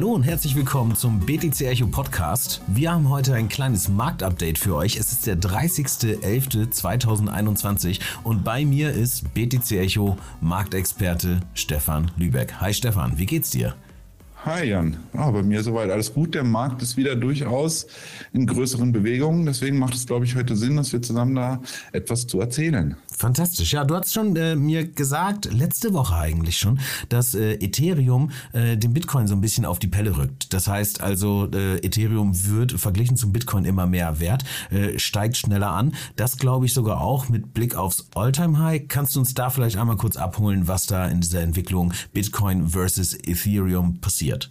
Hallo 0.00 0.14
und 0.14 0.22
herzlich 0.22 0.56
willkommen 0.56 0.96
zum 0.96 1.20
BTC 1.20 1.60
Echo 1.60 1.86
Podcast. 1.86 2.62
Wir 2.68 2.90
haben 2.90 3.10
heute 3.10 3.34
ein 3.34 3.50
kleines 3.50 3.90
Marktupdate 3.90 4.56
für 4.56 4.74
euch. 4.74 4.96
Es 4.96 5.12
ist 5.12 5.26
der 5.26 5.38
30.11.2021 5.38 8.00
und 8.24 8.42
bei 8.42 8.64
mir 8.64 8.92
ist 8.92 9.34
BTC 9.34 9.72
Echo 9.72 10.16
Marktexperte 10.40 11.40
Stefan 11.52 12.10
Lübeck. 12.16 12.62
Hi 12.62 12.72
Stefan, 12.72 13.18
wie 13.18 13.26
geht's 13.26 13.50
dir? 13.50 13.74
Hi 14.46 14.70
Jan, 14.70 14.96
ja, 15.12 15.30
bei 15.30 15.42
mir 15.42 15.62
soweit 15.62 15.90
alles 15.90 16.14
gut. 16.14 16.34
Der 16.34 16.44
Markt 16.44 16.80
ist 16.80 16.96
wieder 16.96 17.14
durchaus 17.14 17.86
in 18.32 18.46
größeren 18.46 18.92
Bewegungen. 18.92 19.44
Deswegen 19.44 19.78
macht 19.78 19.92
es, 19.92 20.06
glaube 20.06 20.24
ich, 20.24 20.34
heute 20.34 20.56
Sinn, 20.56 20.76
dass 20.76 20.94
wir 20.94 21.02
zusammen 21.02 21.34
da 21.34 21.60
etwas 21.92 22.26
zu 22.26 22.40
erzählen. 22.40 22.96
Fantastisch. 23.20 23.74
Ja, 23.74 23.84
du 23.84 23.94
hast 23.94 24.14
schon 24.14 24.34
äh, 24.34 24.56
mir 24.56 24.86
gesagt, 24.86 25.52
letzte 25.52 25.92
Woche 25.92 26.14
eigentlich 26.14 26.56
schon, 26.56 26.80
dass 27.10 27.34
äh, 27.34 27.52
Ethereum 27.56 28.30
äh, 28.54 28.78
dem 28.78 28.94
Bitcoin 28.94 29.26
so 29.26 29.34
ein 29.34 29.42
bisschen 29.42 29.66
auf 29.66 29.78
die 29.78 29.88
Pelle 29.88 30.16
rückt. 30.16 30.54
Das 30.54 30.68
heißt 30.68 31.02
also, 31.02 31.46
äh, 31.52 31.76
Ethereum 31.84 32.32
wird 32.46 32.72
verglichen 32.80 33.18
zum 33.18 33.30
Bitcoin 33.30 33.66
immer 33.66 33.86
mehr 33.86 34.20
wert, 34.20 34.44
äh, 34.70 34.98
steigt 34.98 35.36
schneller 35.36 35.70
an. 35.70 35.94
Das 36.16 36.38
glaube 36.38 36.64
ich 36.64 36.72
sogar 36.72 37.02
auch 37.02 37.28
mit 37.28 37.52
Blick 37.52 37.74
aufs 37.74 38.06
Alltime 38.14 38.58
high 38.58 38.88
Kannst 38.88 39.16
du 39.16 39.20
uns 39.20 39.34
da 39.34 39.50
vielleicht 39.50 39.76
einmal 39.76 39.98
kurz 39.98 40.16
abholen, 40.16 40.66
was 40.66 40.86
da 40.86 41.06
in 41.06 41.20
dieser 41.20 41.42
Entwicklung 41.42 41.92
Bitcoin 42.14 42.68
versus 42.68 43.12
Ethereum 43.12 44.00
passiert? 44.00 44.48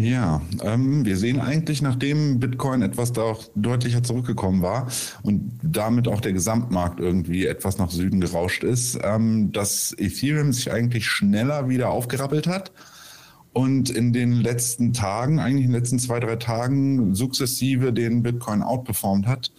Ja, 0.00 0.40
ähm, 0.62 1.04
wir 1.04 1.18
sehen 1.18 1.40
eigentlich, 1.40 1.82
nachdem 1.82 2.40
Bitcoin 2.40 2.80
etwas 2.80 3.12
da 3.12 3.20
auch 3.20 3.44
deutlicher 3.54 4.02
zurückgekommen 4.02 4.62
war 4.62 4.88
und 5.22 5.52
damit 5.62 6.08
auch 6.08 6.22
der 6.22 6.32
Gesamtmarkt 6.32 7.00
irgendwie 7.00 7.44
etwas 7.44 7.76
nach 7.76 7.90
Süden 7.90 8.18
gerauscht 8.18 8.64
ist, 8.64 8.98
ähm, 9.02 9.52
dass 9.52 9.94
Ethereum 9.98 10.54
sich 10.54 10.72
eigentlich 10.72 11.06
schneller 11.06 11.68
wieder 11.68 11.90
aufgerappelt 11.90 12.46
hat 12.46 12.72
und 13.52 13.90
in 13.90 14.14
den 14.14 14.40
letzten 14.40 14.94
Tagen, 14.94 15.38
eigentlich 15.38 15.66
in 15.66 15.72
den 15.72 15.78
letzten 15.78 15.98
zwei, 15.98 16.18
drei 16.18 16.36
Tagen 16.36 17.14
sukzessive 17.14 17.92
den 17.92 18.22
Bitcoin 18.22 18.62
outperformt 18.62 19.26
hat. 19.26 19.52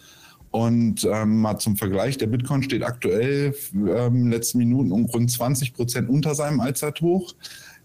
Und 0.50 1.08
ähm, 1.10 1.40
mal 1.40 1.58
zum 1.58 1.76
Vergleich, 1.76 2.18
der 2.18 2.26
Bitcoin 2.26 2.64
steht 2.64 2.82
aktuell 2.82 3.54
ähm, 3.74 4.28
letzten 4.28 4.58
Minuten 4.58 4.90
um 4.90 5.06
rund 5.06 5.30
20 5.30 5.72
Prozent 5.72 6.10
unter 6.10 6.34
seinem 6.34 6.60
Allzeithoch 6.60 7.32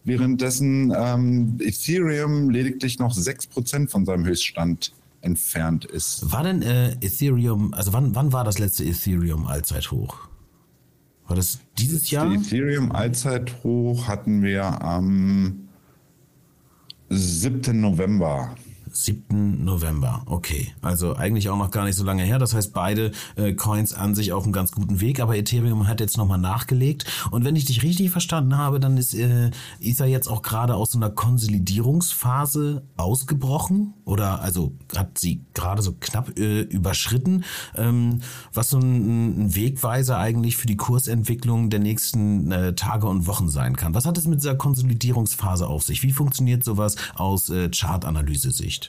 währenddessen 0.07 0.93
ähm, 0.95 1.57
Ethereum 1.59 2.49
lediglich 2.49 2.97
noch 2.97 3.13
6% 3.13 3.89
von 3.89 4.05
seinem 4.05 4.25
Höchststand 4.25 4.93
entfernt 5.21 5.83
ist. 5.83 6.31
War 6.31 6.43
denn 6.43 6.61
äh, 6.61 6.93
Ethereum, 7.01 7.73
also 7.73 7.91
wann, 7.91 8.15
wann 8.15 8.31
war 8.31 8.45
das 8.45 8.57
letzte 8.57 8.85
Ethereum 8.85 9.45
Allzeithoch? 9.45 10.29
War 11.27 11.35
das 11.35 11.59
dieses 11.77 12.09
Jahr? 12.09 12.33
Das 12.33 12.47
Ethereum 12.47 12.93
Allzeithoch 12.93 14.07
hatten 14.07 14.43
wir 14.43 14.81
am 14.81 15.67
7. 17.09 17.79
November. 17.79 18.55
7. 19.03 19.63
November. 19.63 20.23
Okay, 20.25 20.73
also 20.81 21.15
eigentlich 21.15 21.49
auch 21.49 21.57
noch 21.57 21.71
gar 21.71 21.85
nicht 21.85 21.95
so 21.95 22.03
lange 22.03 22.23
her. 22.23 22.39
Das 22.39 22.53
heißt, 22.53 22.73
beide 22.73 23.11
äh, 23.35 23.53
Coins 23.53 23.93
an 23.93 24.15
sich 24.15 24.33
auf 24.33 24.43
einem 24.43 24.53
ganz 24.53 24.71
guten 24.71 25.01
Weg, 25.01 25.19
aber 25.19 25.37
Ethereum 25.37 25.87
hat 25.87 25.99
jetzt 25.99 26.17
nochmal 26.17 26.39
nachgelegt. 26.39 27.05
Und 27.31 27.45
wenn 27.45 27.55
ich 27.55 27.65
dich 27.65 27.83
richtig 27.83 28.11
verstanden 28.11 28.57
habe, 28.57 28.79
dann 28.79 28.97
ist 28.97 29.13
äh, 29.13 29.51
Ether 29.79 30.05
jetzt 30.05 30.27
auch 30.27 30.41
gerade 30.41 30.75
aus 30.75 30.91
so 30.91 30.99
einer 30.99 31.09
Konsolidierungsphase 31.09 32.83
ausgebrochen 32.95 33.93
oder 34.05 34.41
also 34.41 34.73
hat 34.95 35.17
sie 35.17 35.41
gerade 35.53 35.81
so 35.81 35.93
knapp 35.99 36.37
äh, 36.39 36.61
überschritten, 36.61 37.43
ähm, 37.75 38.21
was 38.53 38.69
so 38.69 38.79
ein, 38.79 39.47
ein, 39.47 39.55
Wegweiser 39.55 40.17
eigentlich 40.17 40.57
für 40.57 40.67
die 40.67 40.77
Kursentwicklung 40.77 41.69
der 41.69 41.79
nächsten 41.79 42.51
äh, 42.51 42.73
Tage 42.73 43.07
und 43.07 43.27
Wochen 43.27 43.49
sein 43.49 43.75
kann. 43.75 43.93
Was 43.93 44.05
hat 44.05 44.17
es 44.17 44.27
mit 44.27 44.39
dieser 44.39 44.55
Konsolidierungsphase 44.55 45.67
auf 45.67 45.83
sich? 45.83 46.03
Wie 46.03 46.11
funktioniert 46.11 46.63
sowas 46.63 46.95
aus 47.15 47.49
äh, 47.49 47.69
Chartanalyse-Sicht? 47.69 48.86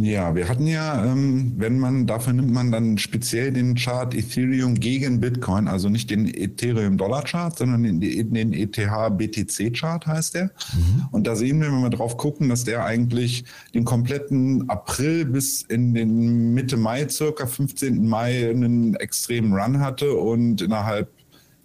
Ja, 0.00 0.36
wir 0.36 0.48
hatten 0.48 0.68
ja, 0.68 1.04
ähm, 1.04 1.54
wenn 1.56 1.80
man, 1.80 2.06
dafür 2.06 2.32
nimmt 2.32 2.52
man 2.52 2.70
dann 2.70 2.98
speziell 2.98 3.52
den 3.52 3.74
Chart 3.74 4.14
Ethereum 4.14 4.76
gegen 4.76 5.18
Bitcoin, 5.18 5.66
also 5.66 5.88
nicht 5.88 6.10
den 6.10 6.32
Ethereum-Dollar-Chart, 6.32 7.58
sondern 7.58 7.82
den, 7.82 8.00
den 8.00 8.52
ETH-BTC-Chart 8.52 10.06
heißt 10.06 10.34
der. 10.34 10.44
Mhm. 10.44 11.08
Und 11.10 11.26
da 11.26 11.34
sehen 11.34 11.60
wir, 11.60 11.72
wenn 11.72 11.80
wir 11.80 11.90
drauf 11.90 12.16
gucken, 12.16 12.48
dass 12.48 12.62
der 12.62 12.84
eigentlich 12.84 13.44
den 13.74 13.84
kompletten 13.84 14.70
April 14.70 15.24
bis 15.24 15.62
in 15.62 15.94
den 15.94 16.54
Mitte 16.54 16.76
Mai, 16.76 17.08
circa 17.08 17.46
15. 17.46 18.06
Mai, 18.06 18.50
einen 18.50 18.94
extremen 18.94 19.52
Run 19.52 19.80
hatte 19.80 20.12
und 20.12 20.62
innerhalb 20.62 21.10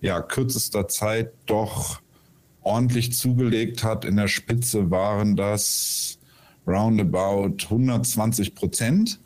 ja, 0.02 0.22
kürzester 0.22 0.88
Zeit 0.88 1.34
doch 1.46 2.02
ordentlich 2.64 3.14
zugelegt 3.14 3.84
hat. 3.84 4.06
In 4.06 4.16
der 4.16 4.28
Spitze 4.28 4.90
waren 4.90 5.36
das 5.36 6.18
roundabout 6.68 7.56
120 7.64 8.56
Prozent. 8.56 9.20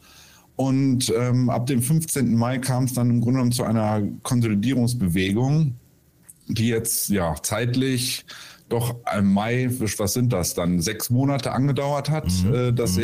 Und 0.55 1.13
ähm, 1.15 1.49
ab 1.49 1.67
dem 1.67 1.81
15. 1.81 2.35
Mai 2.35 2.57
kam 2.57 2.85
es 2.85 2.93
dann 2.93 3.09
im 3.11 3.21
Grunde 3.21 3.37
genommen 3.37 3.51
zu 3.51 3.63
einer 3.63 4.01
Konsolidierungsbewegung, 4.23 5.75
die 6.47 6.69
jetzt 6.69 7.09
ja 7.09 7.35
zeitlich 7.43 8.25
doch 8.69 8.95
im 9.17 9.33
Mai, 9.33 9.69
was 9.69 10.13
sind 10.13 10.33
das 10.33 10.53
dann, 10.53 10.81
sechs 10.81 11.09
Monate 11.09 11.51
angedauert 11.51 12.09
hat, 12.09 12.27
mhm. 12.43 12.53
äh, 12.53 12.73
dass 12.73 12.97
mhm. 12.97 13.03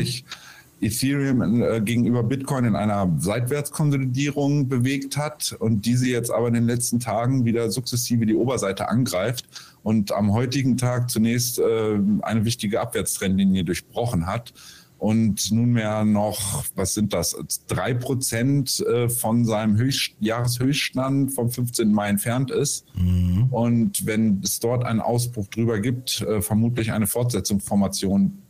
Ethereum 0.83 1.61
äh, 1.61 1.81
gegenüber 1.81 2.23
Bitcoin 2.23 2.66
in 2.66 2.75
einer 2.75 3.11
Seitwärtskonsolidierung 3.17 4.67
bewegt 4.67 5.17
hat 5.17 5.55
und 5.59 5.85
diese 5.85 6.07
jetzt 6.07 6.31
aber 6.31 6.47
in 6.47 6.53
den 6.53 6.67
letzten 6.67 6.99
Tagen 6.99 7.45
wieder 7.45 7.71
sukzessive 7.71 8.25
die 8.25 8.35
Oberseite 8.35 8.89
angreift 8.89 9.45
und 9.83 10.11
am 10.11 10.33
heutigen 10.33 10.77
Tag 10.77 11.09
zunächst 11.09 11.59
äh, 11.59 11.99
eine 12.22 12.45
wichtige 12.45 12.81
Abwärtstrendlinie 12.81 13.63
durchbrochen 13.63 14.27
hat 14.27 14.53
und 14.97 15.51
nunmehr 15.51 16.05
noch, 16.05 16.63
was 16.75 16.93
sind 16.93 17.13
das, 17.13 17.35
drei 17.67 17.93
Prozent 17.93 18.79
äh, 18.79 19.09
von 19.09 19.43
seinem 19.43 19.77
Höchst 19.77 20.13
Jahreshöchststand 20.19 21.33
vom 21.33 21.49
15. 21.49 21.91
Mai 21.91 22.07
entfernt 22.07 22.51
ist. 22.51 22.85
Mhm. 22.95 23.47
Und 23.51 24.05
wenn 24.05 24.39
es 24.43 24.59
dort 24.59 24.85
einen 24.85 25.01
Ausbruch 25.01 25.47
drüber 25.47 25.79
gibt, 25.79 26.25
vermutlich 26.39 26.93
eine 26.93 27.07
Fortsetzungsformation 27.07 28.42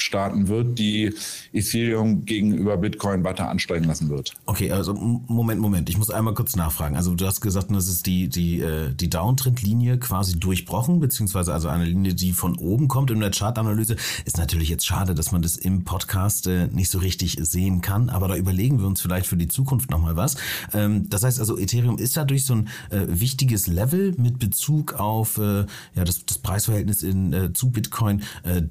starten 0.00 0.48
wird, 0.48 0.78
die 0.78 1.12
Ethereum 1.52 2.24
gegenüber 2.24 2.76
Bitcoin 2.76 3.24
weiter 3.24 3.48
ansteigen 3.48 3.84
lassen 3.84 4.08
wird. 4.08 4.34
Okay, 4.46 4.70
also 4.72 4.94
Moment, 4.94 5.60
Moment, 5.60 5.88
ich 5.90 5.98
muss 5.98 6.10
einmal 6.10 6.34
kurz 6.34 6.56
nachfragen. 6.56 6.96
Also 6.96 7.14
du 7.14 7.26
hast 7.26 7.40
gesagt, 7.40 7.70
das 7.70 7.88
ist 7.88 8.06
die, 8.06 8.28
die, 8.28 8.60
äh, 8.60 8.94
die 8.94 9.10
Downtrend-Linie 9.10 9.98
quasi 9.98 10.38
durchbrochen, 10.38 11.00
beziehungsweise 11.00 11.52
also 11.52 11.68
eine 11.68 11.84
Linie, 11.84 12.14
die 12.14 12.32
von 12.32 12.56
oben 12.56 12.88
kommt 12.88 13.10
in 13.10 13.20
der 13.20 13.30
Chartanalyse. 13.30 13.96
Ist 14.24 14.38
natürlich 14.38 14.68
jetzt 14.68 14.86
schade, 14.86 15.14
dass 15.14 15.32
man 15.32 15.42
das 15.42 15.56
im 15.56 15.84
Podcast 15.84 16.46
äh, 16.46 16.68
nicht 16.68 16.90
so 16.90 16.98
richtig 16.98 17.38
sehen 17.40 17.80
kann, 17.80 18.08
aber 18.08 18.28
da 18.28 18.36
überlegen 18.36 18.80
wir 18.80 18.86
uns 18.86 19.00
vielleicht 19.00 19.26
für 19.26 19.36
die 19.36 19.48
Zukunft 19.48 19.90
nochmal 19.90 20.16
was. 20.16 20.36
Ähm, 20.72 21.08
das 21.08 21.24
heißt 21.24 21.40
also, 21.40 21.58
Ethereum 21.58 21.98
ist 21.98 22.16
dadurch 22.16 22.44
so 22.44 22.54
ein 22.54 22.68
äh, 22.90 23.06
wichtiges 23.08 23.66
Level 23.66 24.14
mit 24.16 24.38
Bezug 24.38 24.94
auf 24.94 25.38
ja, 25.38 26.04
das, 26.04 26.24
das 26.24 26.38
Preisverhältnis 26.38 27.02
in, 27.02 27.54
zu 27.54 27.70
Bitcoin 27.70 28.22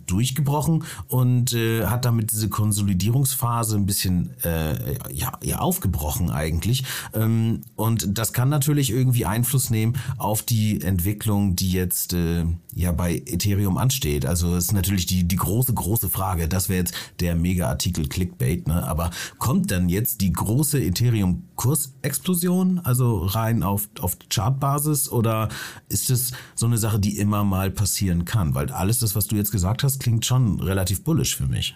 durchgebrochen 0.06 0.84
und 1.08 1.17
äh, 1.54 1.86
hat 1.86 2.06
damit 2.06 2.32
diese 2.32 2.50
Konsolidierungsphase 2.50 3.76
ein 3.76 3.86
bisschen 3.86 4.32
äh, 4.44 4.96
ja, 5.12 5.34
ja, 5.44 5.60
aufgebrochen 5.60 6.30
eigentlich. 6.30 6.84
Ähm, 7.14 7.62
und 7.76 8.18
das 8.18 8.34
kann 8.34 8.50
natürlich 8.50 8.92
irgendwie 8.92 9.26
Einfluss 9.26 9.70
nehmen 9.70 9.98
auf 10.18 10.44
die 10.44 10.82
Entwicklung, 10.82 11.56
die 11.56 11.72
jetzt 11.72 12.14
äh, 12.14 12.46
ja 12.74 12.92
bei 12.92 13.22
Ethereum 13.26 13.78
ansteht. 13.78 14.26
Also 14.26 14.56
ist 14.56 14.74
natürlich 14.74 15.08
die, 15.08 15.28
die 15.28 15.36
große, 15.36 15.74
große 15.74 16.10
Frage. 16.10 16.48
Das 16.48 16.70
wäre 16.70 16.80
jetzt 16.80 16.94
der 17.20 17.36
Mega-Artikel 17.36 18.08
Clickbait, 18.08 18.68
ne? 18.68 18.88
Aber 18.88 19.10
kommt 19.40 19.72
dann 19.72 19.90
jetzt 19.90 20.22
die 20.22 20.32
große 20.32 20.80
Ethereum-Kursexplosion, 20.80 22.80
also 22.80 23.26
rein 23.26 23.64
auf, 23.64 23.90
auf 24.00 24.18
Chartbasis, 24.30 25.10
oder 25.10 25.50
ist 25.90 26.10
es 26.10 26.32
so 26.56 26.68
eine 26.68 26.78
Sache, 26.78 27.00
die 27.00 27.18
immer 27.18 27.44
mal 27.44 27.72
passieren 27.72 28.26
kann? 28.26 28.54
Weil 28.54 28.72
alles 28.72 29.00
das, 29.00 29.16
was 29.16 29.28
du 29.28 29.36
jetzt 29.36 29.52
gesagt 29.52 29.84
hast, 29.84 30.00
klingt 30.00 30.26
schon 30.26 30.60
relativ 30.60 31.04
bullish 31.08 31.38
für 31.38 31.48
mich. 31.48 31.74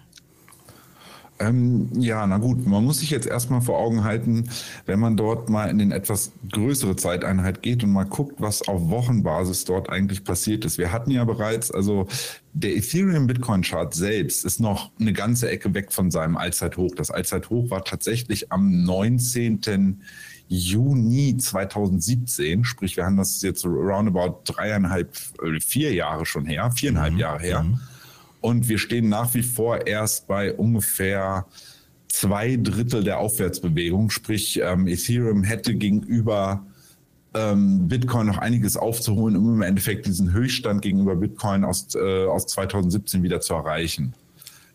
Ähm, 1.39 1.89
ja, 1.95 2.27
na 2.27 2.37
gut, 2.37 2.67
man 2.67 2.83
muss 2.83 2.99
sich 2.99 3.09
jetzt 3.09 3.25
erstmal 3.25 3.61
vor 3.61 3.79
Augen 3.79 4.03
halten, 4.03 4.49
wenn 4.85 4.99
man 4.99 5.15
dort 5.15 5.49
mal 5.49 5.69
in 5.69 5.79
den 5.79 5.91
etwas 5.91 6.33
größere 6.51 6.97
Zeiteinheit 6.97 7.63
geht 7.63 7.81
und 7.85 7.93
mal 7.93 8.03
guckt, 8.03 8.35
was 8.39 8.67
auf 8.67 8.89
Wochenbasis 8.89 9.63
dort 9.63 9.89
eigentlich 9.89 10.25
passiert 10.25 10.65
ist. 10.65 10.77
Wir 10.77 10.91
hatten 10.91 11.11
ja 11.11 11.23
bereits, 11.23 11.71
also 11.71 12.07
der 12.51 12.75
Ethereum 12.75 13.25
Bitcoin 13.25 13.61
Chart 13.61 13.93
selbst 13.93 14.43
ist 14.43 14.59
noch 14.59 14.91
eine 14.99 15.13
ganze 15.13 15.49
Ecke 15.49 15.73
weg 15.73 15.93
von 15.93 16.11
seinem 16.11 16.35
Allzeithoch. 16.35 16.91
Das 16.95 17.09
Allzeithoch 17.09 17.69
war 17.69 17.85
tatsächlich 17.85 18.51
am 18.51 18.83
19. 18.83 20.01
Juni 20.49 21.37
2017, 21.37 22.65
sprich 22.65 22.97
wir 22.97 23.05
haben 23.05 23.15
das 23.15 23.41
jetzt 23.41 23.65
roundabout 23.65 24.41
dreieinhalb, 24.43 25.15
äh, 25.41 25.61
vier 25.61 25.93
Jahre 25.93 26.25
schon 26.25 26.45
her, 26.45 26.69
viereinhalb 26.71 27.13
mhm. 27.13 27.19
Jahre 27.19 27.39
her. 27.39 27.63
Mhm. 27.63 27.79
Und 28.41 28.67
wir 28.67 28.79
stehen 28.79 29.07
nach 29.07 29.33
wie 29.33 29.43
vor 29.43 29.87
erst 29.87 30.27
bei 30.27 30.53
ungefähr 30.53 31.45
zwei 32.07 32.57
Drittel 32.57 33.03
der 33.03 33.19
Aufwärtsbewegung. 33.19 34.09
Sprich, 34.09 34.59
ähm, 34.61 34.87
Ethereum 34.87 35.43
hätte 35.43 35.75
gegenüber 35.75 36.65
ähm, 37.33 37.87
Bitcoin 37.87 38.27
noch 38.27 38.39
einiges 38.39 38.75
aufzuholen, 38.75 39.37
um 39.37 39.55
im 39.55 39.61
Endeffekt 39.61 40.05
diesen 40.05 40.33
Höchststand 40.33 40.81
gegenüber 40.81 41.15
Bitcoin 41.15 41.63
aus, 41.63 41.95
äh, 41.95 42.25
aus 42.25 42.47
2017 42.47 43.23
wieder 43.23 43.39
zu 43.39 43.53
erreichen. 43.53 44.13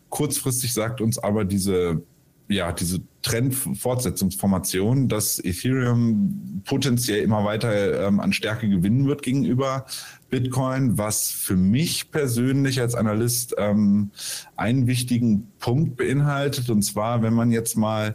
Kurzfristig 0.08 0.72
sagt 0.72 1.00
uns 1.00 1.18
aber 1.18 1.44
diese 1.44 2.02
ja, 2.48 2.72
diese 2.72 3.00
Trendfortsetzungsformation, 3.22 5.08
dass 5.08 5.42
Ethereum 5.44 6.62
potenziell 6.64 7.22
immer 7.22 7.44
weiter 7.44 8.06
ähm, 8.06 8.20
an 8.20 8.32
Stärke 8.32 8.68
gewinnen 8.68 9.06
wird 9.06 9.22
gegenüber 9.22 9.86
Bitcoin, 10.30 10.96
was 10.96 11.30
für 11.30 11.56
mich 11.56 12.10
persönlich 12.10 12.80
als 12.80 12.94
Analyst 12.94 13.54
ähm, 13.58 14.10
einen 14.56 14.86
wichtigen 14.86 15.48
Punkt 15.58 15.96
beinhaltet. 15.96 16.70
Und 16.70 16.82
zwar, 16.82 17.22
wenn 17.22 17.34
man 17.34 17.50
jetzt 17.50 17.76
mal 17.76 18.14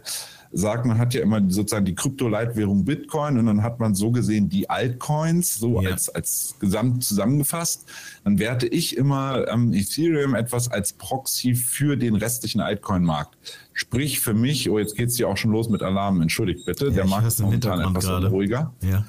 sagt, 0.52 0.84
man 0.84 0.98
hat 0.98 1.14
ja 1.14 1.22
immer 1.22 1.40
sozusagen 1.48 1.84
die 1.86 1.94
Kryptoleitwährung 1.94 2.84
Bitcoin 2.84 3.38
und 3.38 3.46
dann 3.46 3.62
hat 3.62 3.80
man 3.80 3.94
so 3.94 4.10
gesehen 4.10 4.48
die 4.48 4.68
Altcoins, 4.68 5.54
so 5.54 5.80
ja. 5.80 5.90
als, 5.90 6.08
als 6.08 6.56
Gesamt 6.60 7.04
zusammengefasst. 7.04 7.86
Dann 8.24 8.38
werte 8.38 8.66
ich 8.66 8.96
immer 8.96 9.48
ähm, 9.48 9.72
Ethereum 9.72 10.34
etwas 10.34 10.70
als 10.70 10.92
Proxy 10.92 11.54
für 11.54 11.96
den 11.96 12.16
restlichen 12.16 12.60
Altcoin-Markt. 12.60 13.36
Sprich 13.72 14.20
für 14.20 14.34
mich, 14.34 14.68
oh, 14.68 14.78
jetzt 14.78 14.96
geht's 14.96 15.16
hier 15.16 15.28
auch 15.28 15.38
schon 15.38 15.50
los 15.50 15.70
mit 15.70 15.82
Alarm, 15.82 16.20
entschuldigt 16.20 16.66
bitte, 16.66 16.86
ja, 16.86 16.92
der 16.92 17.06
Markt 17.06 17.26
ist 17.26 17.40
momentan 17.40 17.80
etwas 17.80 18.04
gerade. 18.04 18.28
ruhiger. 18.28 18.74
Ja. 18.82 19.06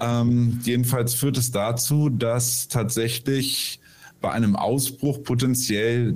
ähm, 0.20 0.58
jedenfalls 0.62 1.12
führt 1.12 1.36
es 1.36 1.50
dazu, 1.50 2.08
dass 2.08 2.68
tatsächlich 2.68 3.80
bei 4.20 4.30
einem 4.30 4.56
Ausbruch 4.56 5.22
potenziell 5.22 6.14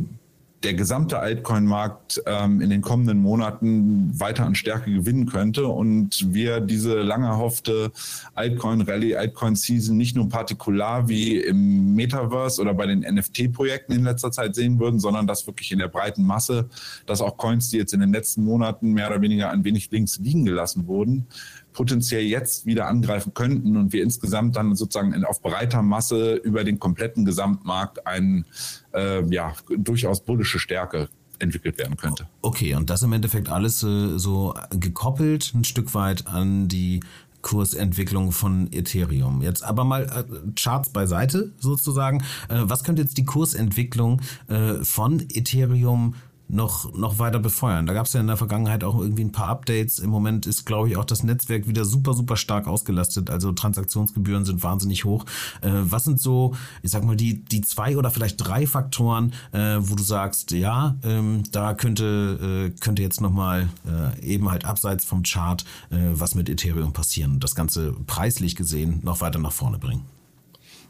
der 0.62 0.74
gesamte 0.74 1.18
Altcoin-Markt 1.18 2.22
ähm, 2.26 2.60
in 2.60 2.70
den 2.70 2.82
kommenden 2.82 3.18
Monaten 3.18 4.18
weiter 4.18 4.44
an 4.46 4.54
Stärke 4.54 4.92
gewinnen 4.92 5.26
könnte 5.26 5.66
und 5.66 6.32
wir 6.32 6.60
diese 6.60 7.00
lange 7.00 7.26
erhoffte 7.26 7.90
Altcoin-Rally, 8.34 9.16
Altcoin-Season 9.16 9.96
nicht 9.96 10.14
nur 10.14 10.28
partikular 10.28 11.08
wie 11.08 11.36
im 11.36 11.94
Metaverse 11.94 12.60
oder 12.60 12.74
bei 12.74 12.86
den 12.86 13.00
NFT-Projekten 13.00 13.92
in 13.92 14.04
letzter 14.04 14.30
Zeit 14.30 14.54
sehen 14.54 14.78
würden, 14.78 15.00
sondern 15.00 15.26
dass 15.26 15.46
wirklich 15.46 15.72
in 15.72 15.78
der 15.78 15.88
breiten 15.88 16.24
Masse, 16.24 16.68
dass 17.06 17.20
auch 17.20 17.36
Coins, 17.36 17.70
die 17.70 17.78
jetzt 17.78 17.94
in 17.94 18.00
den 18.00 18.12
letzten 18.12 18.44
Monaten 18.44 18.92
mehr 18.92 19.08
oder 19.08 19.20
weniger 19.20 19.50
ein 19.50 19.64
wenig 19.64 19.90
links 19.90 20.18
liegen 20.18 20.44
gelassen 20.44 20.86
wurden, 20.86 21.26
potenziell 21.72 22.22
jetzt 22.22 22.66
wieder 22.66 22.86
angreifen 22.86 23.34
könnten 23.34 23.76
und 23.76 23.92
wir 23.92 24.02
insgesamt 24.02 24.56
dann 24.56 24.74
sozusagen 24.74 25.24
auf 25.24 25.40
breiter 25.40 25.82
Masse 25.82 26.34
über 26.34 26.64
den 26.64 26.78
kompletten 26.78 27.24
Gesamtmarkt 27.24 28.06
einen 28.06 28.46
äh, 28.94 29.24
ja, 29.32 29.54
durchaus 29.76 30.20
bullische 30.20 30.58
Stärke 30.58 31.08
entwickelt 31.38 31.78
werden 31.78 31.96
könnte. 31.96 32.28
Okay, 32.40 32.74
und 32.74 32.88
das 32.88 33.02
im 33.02 33.12
Endeffekt 33.12 33.48
alles 33.48 33.82
äh, 33.82 34.18
so 34.18 34.54
gekoppelt 34.70 35.52
ein 35.54 35.64
Stück 35.64 35.94
weit 35.94 36.26
an 36.26 36.68
die 36.68 37.00
Kursentwicklung 37.42 38.32
von 38.32 38.68
Ethereum. 38.72 39.42
Jetzt 39.42 39.64
aber 39.64 39.84
mal 39.84 40.04
äh, 40.04 40.50
Charts 40.54 40.90
beiseite 40.90 41.52
sozusagen. 41.58 42.22
Äh, 42.48 42.62
was 42.62 42.84
könnte 42.84 43.02
jetzt 43.02 43.18
die 43.18 43.24
Kursentwicklung 43.24 44.20
äh, 44.48 44.74
von 44.82 45.20
Ethereum 45.28 46.14
noch, 46.52 46.92
noch 46.94 47.18
weiter 47.18 47.38
befeuern. 47.38 47.86
Da 47.86 47.94
gab 47.94 48.06
es 48.06 48.12
ja 48.12 48.20
in 48.20 48.26
der 48.26 48.36
Vergangenheit 48.36 48.84
auch 48.84 49.00
irgendwie 49.00 49.24
ein 49.24 49.32
paar 49.32 49.48
Updates. 49.48 49.98
Im 49.98 50.10
Moment 50.10 50.46
ist, 50.46 50.66
glaube 50.66 50.88
ich, 50.88 50.96
auch 50.96 51.04
das 51.04 51.22
Netzwerk 51.22 51.66
wieder 51.66 51.84
super, 51.84 52.12
super 52.12 52.36
stark 52.36 52.68
ausgelastet. 52.68 53.30
Also 53.30 53.52
Transaktionsgebühren 53.52 54.44
sind 54.44 54.62
wahnsinnig 54.62 55.04
hoch. 55.04 55.24
Äh, 55.62 55.70
was 55.72 56.04
sind 56.04 56.20
so, 56.20 56.54
ich 56.82 56.90
sag 56.90 57.04
mal, 57.04 57.16
die, 57.16 57.42
die 57.42 57.62
zwei 57.62 57.96
oder 57.96 58.10
vielleicht 58.10 58.36
drei 58.36 58.66
Faktoren, 58.66 59.32
äh, 59.52 59.78
wo 59.78 59.94
du 59.94 60.02
sagst, 60.02 60.50
ja, 60.50 60.96
ähm, 61.02 61.42
da 61.52 61.72
könnte, 61.72 62.70
äh, 62.70 62.80
könnte 62.80 63.02
jetzt 63.02 63.22
nochmal 63.22 63.68
äh, 63.86 64.22
eben 64.22 64.50
halt 64.50 64.66
abseits 64.66 65.04
vom 65.06 65.22
Chart 65.22 65.64
äh, 65.90 65.96
was 66.12 66.34
mit 66.34 66.50
Ethereum 66.50 66.92
passieren 66.92 67.32
und 67.32 67.44
das 67.44 67.54
Ganze 67.54 67.94
preislich 68.06 68.56
gesehen 68.56 69.00
noch 69.02 69.22
weiter 69.22 69.38
nach 69.38 69.52
vorne 69.52 69.78
bringen? 69.78 70.04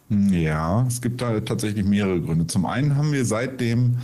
Ja, 0.09 0.85
es 0.87 1.01
gibt 1.01 1.23
da 1.23 1.41
tatsächlich 1.41 1.87
mehrere 1.87 2.21
Gründe. 2.21 2.47
Zum 2.47 2.67
einen 2.67 2.97
haben 2.97 3.13
wir 3.13 3.25
seitdem 3.25 3.99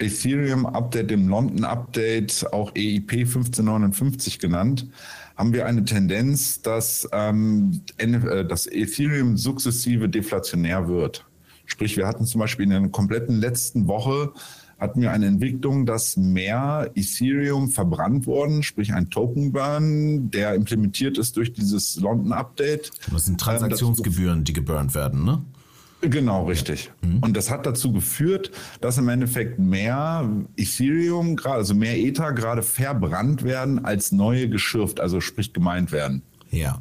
Ethereum 0.00 0.66
Update, 0.66 1.10
dem 1.10 1.28
London 1.28 1.64
Update, 1.64 2.46
auch 2.52 2.72
EIP 2.74 3.12
1559 3.12 4.38
genannt, 4.38 4.86
haben 5.36 5.52
wir 5.52 5.66
eine 5.66 5.84
Tendenz, 5.84 6.62
dass 6.62 7.08
ähm, 7.12 7.82
äh, 7.98 8.44
das 8.44 8.66
Ethereum 8.66 9.36
sukzessive 9.36 10.08
deflationär 10.08 10.88
wird. 10.88 11.24
Sprich, 11.66 11.96
wir 11.96 12.06
hatten 12.06 12.26
zum 12.26 12.40
Beispiel 12.40 12.64
in 12.64 12.70
der 12.70 12.88
kompletten 12.88 13.40
letzten 13.40 13.86
Woche 13.86 14.32
hatten 14.80 15.02
wir 15.02 15.12
eine 15.12 15.26
Entwicklung, 15.26 15.84
dass 15.84 16.16
mehr 16.16 16.90
Ethereum 16.94 17.70
verbrannt 17.70 18.26
worden, 18.26 18.62
sprich 18.62 18.94
ein 18.94 19.10
Token 19.10 19.52
Burn, 19.52 20.30
der 20.30 20.54
implementiert 20.54 21.18
ist 21.18 21.36
durch 21.36 21.52
dieses 21.52 21.96
London 21.96 22.32
Update. 22.32 22.90
Das 23.12 23.26
sind 23.26 23.38
Transaktionsgebühren, 23.38 24.42
die 24.44 24.54
geburnt 24.54 24.94
werden, 24.94 25.24
ne? 25.24 25.42
Genau, 26.00 26.46
richtig. 26.46 26.90
Mhm. 27.02 27.18
Und 27.18 27.36
das 27.36 27.50
hat 27.50 27.66
dazu 27.66 27.92
geführt, 27.92 28.50
dass 28.80 28.96
im 28.98 29.08
Endeffekt 29.08 29.58
mehr 29.58 30.28
Ethereum, 30.56 31.36
also 31.44 31.74
mehr 31.74 31.98
Ether 31.98 32.32
gerade 32.32 32.62
verbrannt 32.62 33.42
werden, 33.42 33.84
als 33.84 34.12
neue 34.12 34.48
geschürft, 34.48 35.00
also 35.00 35.20
sprich 35.20 35.52
gemeint 35.52 35.92
werden. 35.92 36.22
Ja. 36.50 36.80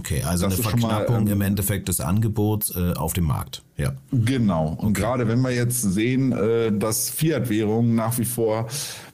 Okay, 0.00 0.22
also 0.22 0.46
das 0.46 0.54
eine 0.54 0.62
Verknappung 0.62 1.24
mal, 1.24 1.26
ähm, 1.26 1.28
im 1.28 1.40
Endeffekt 1.42 1.88
des 1.88 2.00
Angebots 2.00 2.74
äh, 2.74 2.94
auf 2.94 3.12
dem 3.12 3.24
Markt. 3.24 3.62
Ja. 3.76 3.92
Genau. 4.10 4.70
Und 4.78 4.90
okay. 4.90 5.00
gerade 5.00 5.28
wenn 5.28 5.40
wir 5.42 5.50
jetzt 5.50 5.82
sehen, 5.82 6.32
äh, 6.32 6.72
dass 6.72 7.10
Fiat-Währungen 7.10 7.94
nach 7.94 8.18
wie 8.18 8.24
vor 8.24 8.66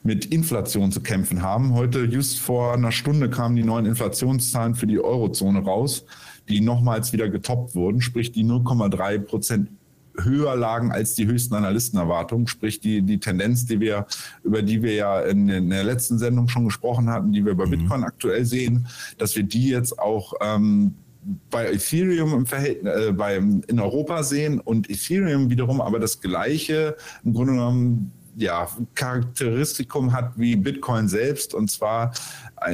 mit 0.03 0.25
Inflation 0.25 0.91
zu 0.93 1.01
kämpfen 1.01 1.41
haben. 1.41 1.73
Heute, 1.73 2.05
just 2.05 2.39
vor 2.39 2.73
einer 2.73 2.93
Stunde, 2.93 3.29
kamen 3.29 3.57
die 3.57 3.63
neuen 3.63 3.85
Inflationszahlen 3.85 4.75
für 4.75 4.87
die 4.87 4.99
Eurozone 4.99 5.59
raus 5.59 6.05
die 6.49 6.61
nochmals 6.61 7.13
wieder 7.13 7.29
getoppt 7.29 7.75
wurden, 7.75 8.01
sprich 8.01 8.31
die 8.31 8.43
0,3 8.43 9.19
Prozent 9.19 9.69
höher 10.23 10.55
lagen 10.55 10.91
als 10.91 11.15
die 11.15 11.27
höchsten 11.27 11.55
Analystenerwartungen, 11.55 12.47
sprich 12.47 12.79
die, 12.79 13.01
die 13.01 13.19
Tendenz, 13.19 13.65
die 13.65 13.79
wir, 13.79 14.05
über 14.43 14.61
die 14.61 14.81
wir 14.81 14.93
ja 14.93 15.21
in, 15.21 15.49
in 15.49 15.69
der 15.69 15.83
letzten 15.83 16.17
Sendung 16.17 16.47
schon 16.47 16.65
gesprochen 16.65 17.09
hatten, 17.09 17.31
die 17.31 17.45
wir 17.45 17.55
bei 17.55 17.65
mhm. 17.65 17.71
Bitcoin 17.71 18.03
aktuell 18.03 18.45
sehen, 18.45 18.87
dass 19.17 19.35
wir 19.35 19.43
die 19.43 19.69
jetzt 19.69 19.97
auch 19.99 20.33
ähm, 20.41 20.95
bei 21.49 21.71
Ethereum 21.71 22.33
im 22.33 22.45
Verhältnis, 22.45 22.93
äh, 22.93 23.11
bei, 23.11 23.35
in 23.35 23.79
Europa 23.79 24.23
sehen 24.23 24.59
und 24.59 24.89
Ethereum 24.89 25.49
wiederum 25.49 25.81
aber 25.81 25.99
das 25.99 26.21
gleiche, 26.21 26.95
im 27.23 27.33
Grunde 27.33 27.53
genommen 27.53 28.11
ja, 28.37 28.67
Charakteristikum 28.93 30.13
hat 30.13 30.33
wie 30.37 30.55
Bitcoin 30.55 31.07
selbst 31.07 31.55
und 31.55 31.71
zwar 31.71 32.13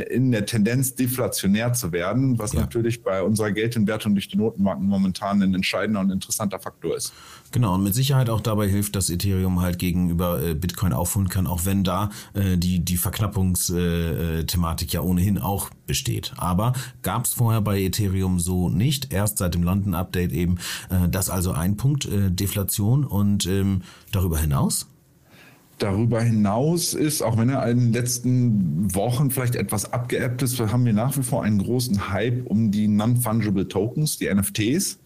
in 0.10 0.32
der 0.32 0.46
Tendenz 0.46 0.96
deflationär 0.96 1.74
zu 1.74 1.92
werden, 1.92 2.40
was 2.40 2.54
ja. 2.54 2.62
natürlich 2.62 3.04
bei 3.04 3.22
unserer 3.22 3.52
Geldentwertung 3.52 4.14
durch 4.14 4.28
die 4.28 4.38
Notenbanken 4.38 4.88
momentan 4.88 5.42
ein 5.42 5.54
entscheidender 5.54 6.02
und 6.02 6.10
interessanter 6.10 6.60
Faktor 6.60 6.96
ist. 6.96 7.14
Genau, 7.52 7.76
und 7.76 7.84
mit 7.84 7.94
Sicherheit 7.94 8.30
auch 8.30 8.42
dabei 8.42 8.68
hilft, 8.68 8.96
dass 8.96 9.10
Ethereum 9.10 9.62
halt 9.62 9.80
gegenüber 9.80 10.42
äh, 10.42 10.54
Bitcoin 10.54 10.92
aufholen 10.92 11.30
kann, 11.30 11.48
auch 11.48 11.66
wenn 11.66 11.84
da 11.84 12.10
äh, 12.34 12.58
die, 12.58 12.80
die 12.80 12.98
Verknappungsthematik 12.98 14.90
äh, 14.90 14.94
ja 14.94 15.02
ohnehin 15.02 15.38
auch 15.38 15.70
besteht. 15.86 16.34
Aber 16.38 16.74
gab 17.02 17.26
es 17.26 17.34
vorher 17.34 17.62
bei 17.62 17.82
Ethereum 17.82 18.40
so 18.40 18.70
nicht, 18.70 19.14
erst 19.14 19.38
seit 19.38 19.54
dem 19.54 19.64
London-Update 19.64 20.32
eben. 20.32 20.58
Äh, 20.90 21.08
das 21.10 21.30
also 21.30 21.52
ein 21.52 21.78
Punkt, 21.78 22.06
äh, 22.06 22.32
Deflation 22.32 23.06
und 23.06 23.46
ähm, 23.46 23.82
darüber 24.12 24.38
hinaus? 24.38 24.88
Darüber 25.80 26.22
hinaus 26.22 26.94
ist, 26.94 27.22
auch 27.22 27.38
wenn 27.38 27.50
er 27.50 27.68
in 27.68 27.80
den 27.80 27.94
letzten 27.94 28.94
Wochen 28.94 29.32
vielleicht 29.32 29.56
etwas 29.56 29.92
abgeebbt 29.92 30.42
ist, 30.42 30.60
haben 30.60 30.86
wir 30.86 30.94
nach 30.94 31.18
wie 31.18 31.24
vor 31.24 31.44
einen 31.44 31.62
großen 31.62 32.10
Hype 32.10 32.46
um 32.46 32.72
die 32.72 32.88
Non-Fungible 32.88 33.68
Tokens, 33.68 34.18
die 34.18 34.34
NFTs. 34.34 35.00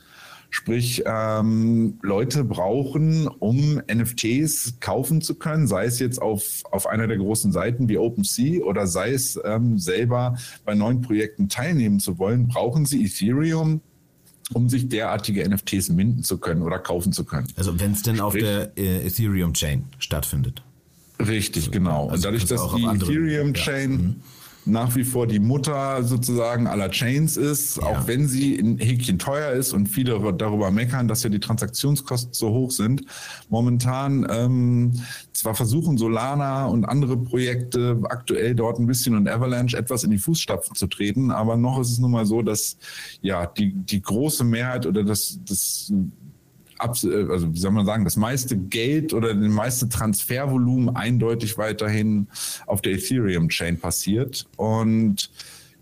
Sprich, 0.50 1.04
ähm, 1.06 2.00
Leute 2.02 2.44
brauchen, 2.44 3.28
um 3.28 3.82
NFTs 3.92 4.80
kaufen 4.80 5.22
zu 5.22 5.36
können, 5.36 5.68
sei 5.68 5.86
es 5.86 6.00
jetzt 6.00 6.22
auf, 6.22 6.64
auf 6.72 6.88
einer 6.88 7.08
der 7.08 7.18
großen 7.18 7.52
Seiten 7.52 7.90
wie 7.90 7.98
OpenSea 7.98 8.64
oder 8.64 8.88
sei 8.88 9.12
es 9.12 9.40
ähm, 9.44 9.78
selber 9.78 10.38
bei 10.64 10.74
neuen 10.74 11.02
Projekten 11.02 11.50
teilnehmen 11.50 12.00
zu 12.00 12.18
wollen, 12.18 12.48
brauchen 12.48 12.86
sie 12.86 13.04
Ethereum, 13.04 13.82
um 14.54 14.70
sich 14.70 14.88
derartige 14.88 15.48
NFTs 15.48 15.89
minden 15.89 16.24
zu 16.24 16.38
können 16.38 16.62
oder 16.62 16.80
kaufen 16.80 17.12
zu 17.12 17.25
können. 17.25 17.48
Also 17.56 17.80
wenn 17.80 17.92
es 17.92 18.01
denn 18.01 18.18
Sprich, 18.18 18.25
auf 18.25 18.34
der 18.34 18.77
äh, 18.77 19.06
Ethereum-Chain 19.06 19.86
stattfindet. 20.00 20.63
Richtig, 21.20 21.63
also, 21.63 21.72
genau. 21.72 22.10
Also 22.10 22.13
Und 22.13 22.25
dadurch, 22.25 22.46
dass 22.46 22.75
die 22.75 22.84
Ethereum-Chain 22.84 23.92
ja. 23.92 23.98
Mhm 23.98 24.16
nach 24.68 24.96
wie 24.96 25.04
vor 25.04 25.28
die 25.28 25.40
Mutter 25.40 26.04
sozusagen 26.04 26.68
aller 26.68 26.90
Chains 26.92 27.38
ist, 27.38 27.78
ja. 27.78 27.84
auch 27.84 28.08
wenn 28.08 28.28
sie 28.28 28.56
in 28.56 28.78
Häkchen 28.78 29.18
teuer 29.18 29.52
ist 29.52 29.74
und 29.74 29.88
viele 29.88 30.34
darüber 30.34 30.72
meckern, 30.72 31.08
dass 31.08 31.24
ja 31.24 31.30
die 31.30 31.40
Transaktionskosten 31.40 32.34
so 32.34 32.50
hoch 32.50 32.72
sind. 32.72 33.04
Momentan 33.50 34.28
ähm, 34.30 34.94
zwar 35.34 35.56
versuchen 35.56 35.98
Solana 35.98 36.66
und 36.66 36.86
andere 36.86 37.18
Projekte 37.18 38.00
aktuell 38.10 38.56
dort 38.56 38.80
ein 38.80 38.88
bisschen 38.88 39.16
und 39.16 39.28
Avalanche 39.28 39.78
etwas 39.78 40.04
in 40.04 40.12
die 40.12 40.18
Fußstapfen 40.18 40.76
zu 40.76 40.88
treten, 40.88 41.32
aber 41.32 41.58
noch 41.58 41.80
ist 41.80 41.92
es 41.92 42.00
nun 42.00 42.12
mal 42.12 42.26
so, 42.26 42.42
dass 42.42 42.78
ja 43.22 43.46
die, 43.46 43.74
die 43.74 44.02
große 44.02 44.44
Mehrheit 44.44 44.86
oder 44.86 45.04
das, 45.04 45.40
das 45.48 45.92
also 46.80 47.54
wie 47.54 47.60
soll 47.60 47.72
man 47.72 47.86
sagen, 47.86 48.04
das 48.04 48.18
meiste 48.18 48.58
Geld 48.58 49.14
oder 49.14 49.34
das 49.34 49.52
meiste 49.52 49.90
Transfervolumen 49.90 50.96
eindeutig 50.96 51.58
weiterhin 51.58 52.28
auf 52.66 52.82
der 52.82 52.94
Ethereum-Chain 52.94 53.80
passiert. 53.80 54.48
Und 54.58 55.32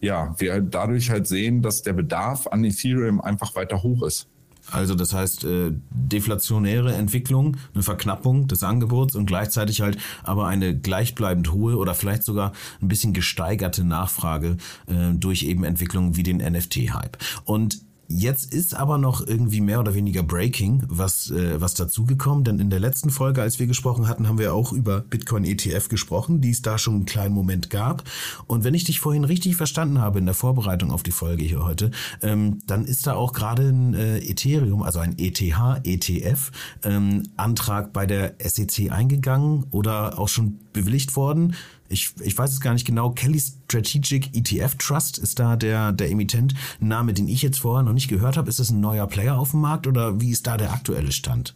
ja, 0.02 0.36
wir 0.38 0.62
dadurch 0.62 1.10
halt 1.10 1.28
sehen, 1.28 1.62
dass 1.62 1.82
der 1.82 1.94
Bedarf 1.94 2.48
an 2.48 2.64
Ethereum 2.64 3.22
einfach 3.22 3.56
weiter 3.56 3.82
hoch 3.84 4.04
ist. 4.04 4.28
Also 4.72 4.96
das 4.96 5.14
heißt 5.14 5.44
äh, 5.44 5.72
deflationäre 5.90 6.94
Entwicklung, 6.94 7.58
eine 7.74 7.84
Verknappung 7.84 8.48
des 8.48 8.64
Angebots 8.64 9.16
und 9.16 9.25
gleichzeitig 9.28 9.82
halt 9.82 9.98
aber 10.24 10.48
eine 10.48 10.75
gleichbleibend 10.75 11.52
hohe 11.52 11.78
oder 11.78 11.94
vielleicht 11.94 12.24
sogar 12.24 12.52
ein 12.82 12.88
bisschen 12.88 13.14
gesteigerte 13.14 13.84
Nachfrage 13.84 14.58
äh, 14.88 15.14
durch 15.14 15.44
eben 15.44 15.64
Entwicklungen 15.64 16.16
wie 16.16 16.24
den 16.24 16.38
NFT-Hype. 16.38 17.18
Und 17.44 17.82
Jetzt 18.07 18.53
ist 18.53 18.75
aber 18.75 18.97
noch 18.97 19.25
irgendwie 19.25 19.62
mehr 19.62 19.79
oder 19.79 19.95
weniger 19.95 20.21
Breaking 20.21 20.83
was, 20.88 21.31
äh, 21.31 21.59
was 21.59 21.74
dazugekommen, 21.74 22.43
denn 22.43 22.59
in 22.59 22.69
der 22.69 22.79
letzten 22.79 23.09
Folge, 23.09 23.41
als 23.41 23.59
wir 23.59 23.65
gesprochen 23.65 24.07
hatten, 24.07 24.27
haben 24.27 24.38
wir 24.38 24.53
auch 24.53 24.71
über 24.74 25.01
Bitcoin 25.01 25.43
ETF 25.43 25.89
gesprochen, 25.89 26.39
die 26.39 26.51
es 26.51 26.62
da 26.62 26.77
schon 26.77 26.95
einen 26.95 27.05
kleinen 27.05 27.33
Moment 27.33 27.69
gab. 27.69 28.03
Und 28.45 28.63
wenn 28.63 28.75
ich 28.75 28.83
dich 28.83 29.00
vorhin 29.00 29.24
richtig 29.24 29.55
verstanden 29.55 30.00
habe 30.00 30.19
in 30.19 30.25
der 30.25 30.35
Vorbereitung 30.35 30.91
auf 30.91 31.01
die 31.01 31.12
Folge 31.12 31.43
hier 31.43 31.65
heute, 31.65 31.89
ähm, 32.21 32.59
dann 32.67 32.85
ist 32.85 33.07
da 33.07 33.13
auch 33.13 33.33
gerade 33.33 33.69
ein 33.69 33.95
äh, 33.95 34.19
Ethereum, 34.19 34.83
also 34.83 35.00
ein 35.00 35.17
ETH, 35.17 35.41
ETF, 35.83 36.51
ähm, 36.83 37.24
Antrag 37.38 37.91
bei 37.91 38.05
der 38.05 38.35
SEC 38.39 38.91
eingegangen 38.91 39.65
oder 39.71 40.19
auch 40.19 40.27
schon 40.27 40.59
bewilligt 40.74 41.15
worden 41.15 41.55
ich, 41.89 42.12
ich 42.22 42.38
weiß 42.38 42.51
es 42.51 42.62
gar 42.62 42.74
nicht 42.74 42.86
genau, 42.86 43.12
Kelly 43.12 43.39
Strategic 43.39 44.36
ETF 44.36 44.75
Trust 44.75 45.18
ist 45.18 45.39
da 45.39 45.56
der, 45.56 45.92
der 45.92 46.10
Emittent. 46.10 46.54
Ein 46.82 46.88
Name, 46.88 47.13
den 47.13 47.27
ich 47.27 47.42
jetzt 47.42 47.60
vorher 47.60 47.84
noch 47.84 47.94
nicht 47.94 48.08
gehört 48.08 48.38
habe. 48.38 48.50
Ist 48.50 48.60
das 48.60 48.72
ein 48.72 48.80
neuer 48.80 49.08
Player 49.08 49.38
auf 49.38 49.51
dem 49.51 49.62
Markt 49.62 49.88
oder 49.88 50.20
wie 50.20 50.32
ist 50.32 50.48
da 50.48 50.58
der 50.58 50.74
aktuelle 50.74 51.12
Stand? 51.12 51.54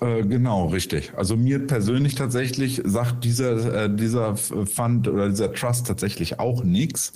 Äh, 0.00 0.22
genau, 0.24 0.68
richtig. 0.68 1.12
Also 1.16 1.36
mir 1.36 1.66
persönlich 1.66 2.14
tatsächlich 2.14 2.82
sagt 2.84 3.24
dieser, 3.24 3.84
äh, 3.84 3.94
dieser 3.94 4.36
Fund 4.36 5.08
oder 5.08 5.28
dieser 5.28 5.52
Trust 5.52 5.86
tatsächlich 5.86 6.38
auch 6.38 6.64
nichts. 6.64 7.12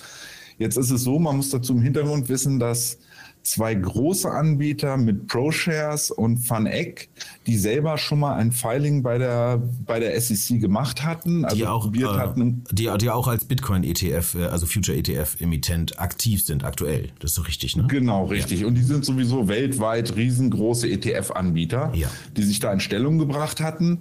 Jetzt 0.59 0.77
ist 0.77 0.91
es 0.91 1.03
so, 1.03 1.19
man 1.19 1.37
muss 1.37 1.51
dazu 1.51 1.73
im 1.73 1.83
Hintergrund 1.83 2.29
wissen, 2.29 2.59
dass 2.59 2.99
zwei 3.43 3.75
große 3.75 4.31
Anbieter 4.31 4.97
mit 4.97 5.27
ProShares 5.27 6.11
und 6.11 6.39
FunEgg, 6.39 7.09
die 7.47 7.57
selber 7.57 7.99
schon 7.99 8.21
mal 8.21 8.35
ein 8.35 8.53
Filing 8.53 9.03
bei 9.03 9.19
der, 9.19 9.63
bei 9.87 9.99
der 9.99 10.19
SEC 10.21 10.61
gemacht 10.61 11.05
hatten, 11.05 11.45
also 11.45 11.57
die 11.57 11.67
auch, 11.67 11.93
äh, 11.95 12.05
hatten. 12.05 12.65
Die, 12.71 12.91
die 13.01 13.11
auch 13.11 13.29
als 13.29 13.45
Bitcoin-ETF, 13.45 14.35
äh, 14.35 14.45
also 14.45 14.67
Future-ETF-Emittent 14.67 15.99
aktiv 15.99 16.45
sind 16.45 16.65
aktuell. 16.65 17.11
Das 17.19 17.33
ist 17.33 17.37
so 17.37 17.43
richtig, 17.43 17.77
ne? 17.77 17.87
Genau, 17.89 18.27
richtig. 18.27 18.61
Ja. 18.61 18.67
Und 18.67 18.75
die 18.75 18.83
sind 18.83 19.05
sowieso 19.05 19.49
weltweit 19.49 20.15
riesengroße 20.17 20.89
ETF-Anbieter, 20.89 21.93
ja. 21.95 22.09
die 22.37 22.43
sich 22.43 22.61
da 22.61 22.73
in 22.73 22.81
Stellung 22.81 23.19
gebracht 23.19 23.61
hatten. 23.61 24.01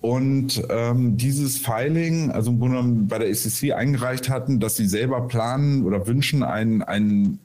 Und 0.00 0.62
ähm, 0.70 1.18
dieses 1.18 1.58
Filing, 1.58 2.30
also 2.30 2.50
im 2.50 2.58
Grunde 2.58 2.76
genommen 2.76 3.08
bei 3.08 3.18
der 3.18 3.34
SEC 3.34 3.72
eingereicht 3.72 4.30
hatten, 4.30 4.58
dass 4.58 4.76
sie 4.76 4.86
selber 4.86 5.28
planen 5.28 5.84
oder 5.84 6.06
wünschen, 6.06 6.42
ein, 6.42 6.82
ein 6.82 7.38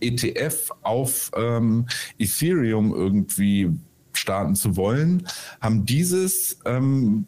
ETF 0.00 0.70
auf 0.82 1.30
ähm, 1.36 1.86
Ethereum 2.18 2.92
irgendwie 2.92 3.70
starten 4.12 4.54
zu 4.54 4.76
wollen, 4.76 5.26
haben 5.60 5.86
dieses 5.86 6.58
ähm, 6.64 7.26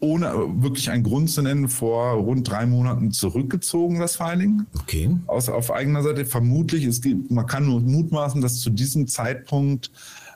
ohne 0.00 0.32
wirklich 0.62 0.90
einen 0.90 1.02
Grund 1.02 1.30
zu 1.30 1.42
nennen, 1.42 1.68
vor 1.68 2.12
rund 2.12 2.48
drei 2.48 2.66
Monaten 2.66 3.10
zurückgezogen, 3.10 3.98
das 3.98 4.16
Filing. 4.16 4.64
Okay. 4.80 5.10
Aus, 5.26 5.48
auf 5.48 5.72
eigener 5.72 6.02
Seite. 6.02 6.24
Vermutlich, 6.24 6.84
es 6.84 7.00
gibt, 7.00 7.30
man 7.30 7.46
kann 7.46 7.66
nur 7.66 7.80
mutmaßen, 7.80 8.40
dass 8.40 8.60
zu 8.60 8.70
diesem 8.70 9.08
Zeitpunkt 9.08 9.90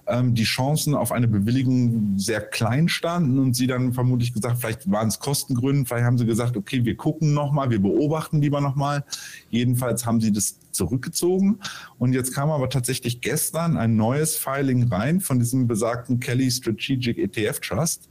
ähm, 0.07 0.35
die 0.35 0.45
Chancen 0.45 0.95
auf 0.95 1.13
eine 1.13 1.29
Bewilligung 1.29 2.19
sehr 2.19 2.41
klein 2.41 2.89
standen 2.89 3.39
und 3.39 3.55
sie 3.55 3.67
dann 3.67 3.93
vermutlich 3.93 4.33
gesagt, 4.33 4.59
vielleicht 4.59 4.91
waren 4.91 5.09
es 5.09 5.21
Kostengründe, 5.21 5.87
vielleicht 5.87 6.05
haben 6.05 6.19
sie 6.19 6.27
gesagt, 6.27 6.57
okay, 6.57 6.85
wir 6.85 6.97
gucken 6.97 7.35
nochmal, 7.35 7.71
wir 7.71 7.81
beobachten 7.81 8.41
lieber 8.41 8.61
nochmal. 8.61 9.05
Jedenfalls 9.51 10.05
haben 10.05 10.21
sie 10.21 10.33
das 10.33 10.59
zurückgezogen 10.73 11.59
und 11.99 12.15
jetzt 12.15 12.35
kam 12.35 12.51
aber 12.51 12.69
tatsächlich 12.69 13.21
gestern 13.21 13.77
ein 13.77 13.97
neues 13.97 14.37
Filing 14.37 14.89
rein 14.89 15.21
von 15.21 15.39
diesem 15.39 15.67
besagten 15.67 16.19
Kelly 16.19 16.51
Strategic 16.51 17.19
ETF 17.19 17.61
Trust, 17.61 18.09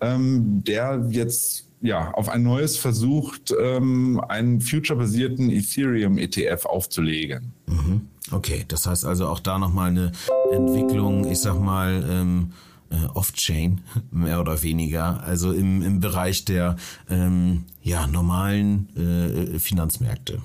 ähm, 0.00 0.62
der 0.64 1.06
jetzt 1.10 1.68
ja, 1.82 2.12
auf 2.12 2.28
ein 2.28 2.44
neues 2.44 2.76
versucht, 2.76 3.52
ähm, 3.60 4.22
einen 4.28 4.60
future-basierten 4.60 5.50
Ethereum-ETF 5.50 6.64
aufzulegen. 6.66 7.52
Mhm. 7.66 8.02
Okay, 8.30 8.64
das 8.68 8.86
heißt 8.86 9.04
also 9.04 9.26
auch 9.26 9.40
da 9.40 9.58
nochmal 9.58 9.90
eine 9.90 10.12
Entwicklung, 10.52 11.24
ich 11.26 11.40
sag 11.40 11.60
mal, 11.60 12.04
ähm, 12.08 12.52
äh, 12.90 13.06
off-chain, 13.14 13.80
mehr 14.10 14.40
oder 14.40 14.62
weniger, 14.62 15.22
also 15.24 15.52
im, 15.52 15.82
im 15.82 16.00
Bereich 16.00 16.44
der 16.44 16.76
ähm, 17.08 17.64
ja, 17.82 18.06
normalen 18.06 18.88
äh, 18.96 19.58
Finanzmärkte. 19.58 20.40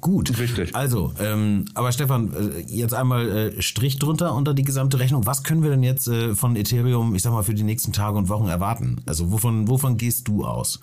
Gut. 0.00 0.38
Richtig. 0.38 0.76
Also, 0.76 1.12
ähm, 1.18 1.64
aber 1.74 1.90
Stefan, 1.90 2.32
äh, 2.32 2.60
jetzt 2.68 2.94
einmal 2.94 3.28
äh, 3.28 3.62
Strich 3.62 3.98
drunter 3.98 4.32
unter 4.34 4.54
die 4.54 4.62
gesamte 4.62 5.00
Rechnung. 5.00 5.26
Was 5.26 5.42
können 5.42 5.64
wir 5.64 5.70
denn 5.70 5.82
jetzt 5.82 6.06
äh, 6.06 6.36
von 6.36 6.54
Ethereum, 6.54 7.16
ich 7.16 7.22
sag 7.22 7.32
mal, 7.32 7.42
für 7.42 7.54
die 7.54 7.64
nächsten 7.64 7.92
Tage 7.92 8.16
und 8.16 8.28
Wochen 8.28 8.46
erwarten? 8.46 9.02
Also, 9.06 9.32
wovon, 9.32 9.66
wovon 9.66 9.96
gehst 9.96 10.28
du 10.28 10.44
aus? 10.44 10.80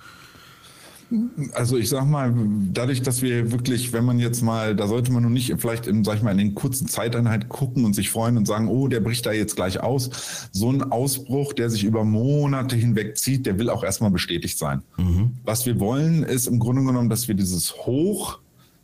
Also 1.54 1.78
ich 1.78 1.90
sag 1.90 2.06
mal, 2.06 2.34
dadurch, 2.72 3.02
dass 3.02 3.22
wir 3.22 3.52
wirklich, 3.52 3.94
wenn 3.94 4.06
man 4.06 4.20
jetzt 4.20 4.44
mal, 4.44 4.76
da 4.76 4.88
sollte 4.88 5.12
man 5.12 5.24
nur 5.24 5.32
nicht 5.32 5.54
vielleicht 5.58 5.88
in, 5.88 6.04
sag 6.04 6.18
ich 6.18 6.24
mal, 6.24 6.32
in 6.32 6.38
den 6.38 6.56
kurzen 6.56 6.88
Zeiteinheit 6.88 7.50
gucken 7.50 7.84
und 7.84 7.96
sich 7.96 8.12
freuen 8.12 8.38
und 8.38 8.46
sagen, 8.46 8.68
oh, 8.68 8.88
der 8.88 9.00
bricht 9.00 9.26
da 9.26 9.32
jetzt 9.32 9.56
gleich 9.56 9.80
aus. 9.80 10.50
So 10.52 10.72
ein 10.72 10.84
Ausbruch, 10.84 11.54
der 11.54 11.70
sich 11.72 11.84
über 11.84 12.04
Monate 12.04 12.76
hinweg 12.76 13.18
zieht, 13.18 13.48
der 13.48 13.58
will 13.58 13.70
auch 13.70 13.84
erstmal 13.84 14.12
bestätigt 14.12 14.60
sein. 14.60 14.84
Mhm. 14.98 15.32
Was 15.44 15.66
wir 15.66 15.80
wollen, 15.80 16.24
ist 16.24 16.46
im 16.46 16.60
Grunde 16.60 16.84
genommen, 16.84 17.10
dass 17.10 17.28
wir 17.28 17.36
dieses 17.36 17.76
Hoch 17.76 18.40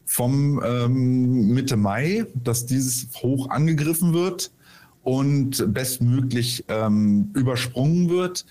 vom 0.05 0.61
ähm, 0.65 1.53
Mitte 1.53 1.77
Mai, 1.77 2.25
dass 2.43 2.65
dieses 2.65 3.07
Hoch 3.21 3.49
angegriffen 3.49 4.13
wird 4.13 4.51
und 5.03 5.73
bestmöglich 5.73 6.65
ähm, 6.69 7.29
übersprungen 7.35 8.09
wird. 8.09 8.45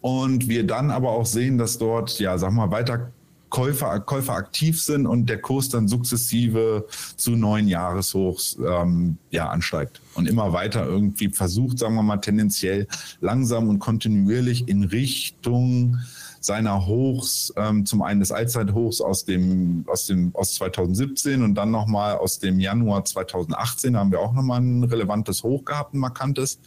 Und 0.00 0.48
wir 0.48 0.64
dann 0.64 0.92
aber 0.92 1.10
auch 1.10 1.26
sehen, 1.26 1.58
dass 1.58 1.78
dort, 1.78 2.20
ja, 2.20 2.38
sag 2.38 2.52
mal, 2.52 2.70
weiter 2.70 3.10
Käufer, 3.50 4.00
Käufer 4.00 4.34
aktiv 4.34 4.82
sind 4.82 5.06
und 5.06 5.28
der 5.28 5.40
Kurs 5.40 5.68
dann 5.68 5.88
sukzessive 5.88 6.86
zu 7.16 7.32
neuen 7.32 7.68
Jahreshochs 7.68 8.58
ähm, 8.66 9.18
ja, 9.30 9.48
ansteigt 9.48 10.00
und 10.14 10.28
immer 10.28 10.52
weiter 10.52 10.84
irgendwie 10.84 11.28
versucht, 11.28 11.78
sagen 11.78 11.94
wir 11.94 12.02
mal, 12.02 12.16
tendenziell 12.18 12.86
langsam 13.20 13.68
und 13.68 13.78
kontinuierlich 13.78 14.68
in 14.68 14.84
Richtung 14.84 15.98
seiner 16.46 16.86
Hochs, 16.86 17.52
ähm, 17.56 17.84
zum 17.84 18.02
einen 18.02 18.20
des 18.20 18.32
Allzeithochs 18.32 19.00
aus 19.00 19.24
dem, 19.24 19.84
aus 19.88 20.06
dem, 20.06 20.34
aus 20.34 20.54
2017 20.54 21.42
und 21.42 21.54
dann 21.54 21.70
nochmal 21.70 22.16
aus 22.16 22.38
dem 22.38 22.58
Januar 22.58 23.04
2018, 23.04 23.92
da 23.92 23.98
haben 23.98 24.12
wir 24.12 24.20
auch 24.20 24.32
nochmal 24.32 24.60
ein 24.60 24.84
relevantes 24.84 25.42
Hoch 25.42 25.64
gehabt, 25.64 25.92
ein 25.92 25.98
markantes, 25.98 26.58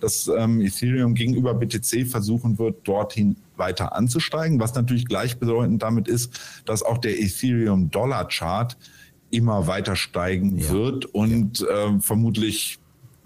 dass 0.00 0.28
ähm, 0.28 0.60
Ethereum 0.60 1.14
gegenüber 1.14 1.54
BTC 1.54 2.06
versuchen 2.06 2.58
wird, 2.58 2.86
dorthin 2.86 3.36
weiter 3.58 3.94
anzusteigen, 3.94 4.60
was 4.60 4.74
natürlich 4.74 5.06
gleichbedeutend 5.06 5.82
damit 5.82 6.08
ist, 6.08 6.62
dass 6.64 6.82
auch 6.82 6.98
der 6.98 7.20
Ethereum 7.20 7.90
Dollar 7.90 8.28
Chart 8.28 8.76
immer 9.30 9.66
weiter 9.66 9.96
steigen 9.96 10.58
ja. 10.58 10.70
wird 10.70 11.04
und 11.06 11.60
ja. 11.60 11.66
äh, 11.66 12.00
vermutlich 12.00 12.78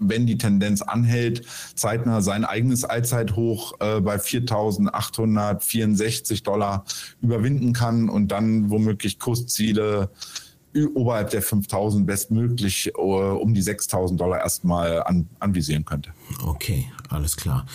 wenn 0.09 0.25
die 0.25 0.37
Tendenz 0.37 0.81
anhält, 0.81 1.45
zeitnah 1.75 2.21
sein 2.21 2.45
eigenes 2.45 2.83
Allzeithoch 2.83 3.73
äh, 3.79 4.01
bei 4.01 4.17
4.864 4.17 6.43
Dollar 6.43 6.83
überwinden 7.21 7.73
kann 7.73 8.09
und 8.09 8.29
dann 8.29 8.69
womöglich 8.69 9.17
Kursziele 9.19 10.09
oberhalb 10.93 11.29
der 11.29 11.41
5000 11.41 12.05
bestmöglich 12.05 12.91
uh, 12.97 13.37
um 13.39 13.53
die 13.53 13.61
6000 13.61 14.19
Dollar 14.19 14.39
erstmal 14.39 15.03
an, 15.03 15.29
anvisieren 15.39 15.85
könnte. 15.85 16.11
Okay, 16.45 16.87
alles 17.09 17.37
klar. 17.37 17.65